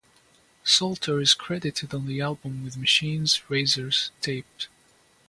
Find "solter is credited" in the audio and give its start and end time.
0.65-1.93